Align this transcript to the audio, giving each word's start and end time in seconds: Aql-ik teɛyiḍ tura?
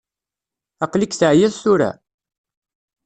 Aql-ik 0.83 1.13
teɛyiḍ 1.15 1.53
tura? 1.61 1.91